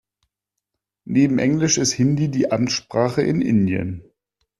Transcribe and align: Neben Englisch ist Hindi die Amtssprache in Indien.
Neben 1.05 1.37
Englisch 1.37 1.77
ist 1.77 1.93
Hindi 1.93 2.29
die 2.29 2.51
Amtssprache 2.51 3.21
in 3.21 3.39
Indien. 3.39 4.03